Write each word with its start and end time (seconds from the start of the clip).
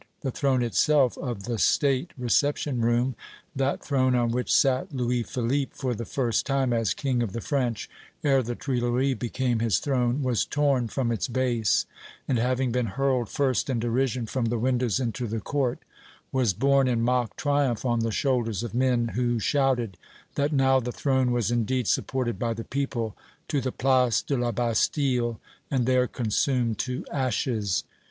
The 0.21 0.31
throne 0.31 0.63
itself 0.63 1.15
of 1.19 1.43
the 1.43 1.59
state 1.59 2.09
reception 2.17 2.81
room 2.81 3.15
that 3.55 3.85
throne 3.85 4.15
on 4.15 4.31
which 4.31 4.51
sat 4.51 4.91
Louis 4.91 5.21
Philippe 5.21 5.73
for 5.75 5.93
the 5.93 6.05
first 6.05 6.43
time, 6.47 6.73
as 6.73 6.95
King 6.95 7.21
of 7.21 7.33
the 7.33 7.39
French, 7.39 7.87
ere 8.23 8.41
the 8.41 8.55
Tuileries 8.55 9.13
became 9.17 9.59
his 9.59 9.77
throne 9.77 10.23
was 10.23 10.43
torn 10.43 10.87
from 10.87 11.11
its 11.11 11.27
base, 11.27 11.85
and, 12.27 12.39
having 12.39 12.71
been 12.71 12.87
hurled 12.87 13.29
first 13.29 13.69
in 13.69 13.77
derision 13.79 14.25
from 14.25 14.45
the 14.45 14.57
windows 14.57 14.99
into 14.99 15.27
the 15.27 15.39
court, 15.39 15.77
was 16.31 16.53
borne 16.55 16.87
in 16.87 17.03
mock 17.03 17.35
triumph 17.35 17.85
on 17.85 17.99
the 17.99 18.09
shoulders 18.11 18.63
of 18.63 18.73
men, 18.73 19.09
who 19.09 19.37
shouted 19.37 19.97
that 20.33 20.51
now 20.51 20.79
the 20.79 20.91
throne 20.91 21.31
was 21.31 21.51
indeed 21.51 21.85
supported 21.85 22.39
by 22.39 22.55
the 22.55 22.63
people, 22.63 23.15
to 23.47 23.61
the 23.61 23.71
Place 23.71 24.23
de 24.23 24.35
la 24.35 24.51
Bastille, 24.51 25.39
and 25.69 25.85
there 25.85 26.07
consumed 26.07 26.79
to 26.79 27.05
ashes. 27.13 27.83